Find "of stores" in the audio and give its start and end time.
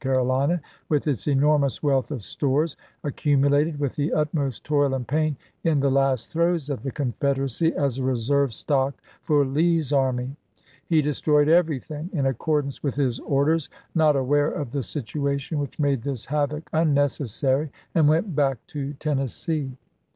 2.09-2.75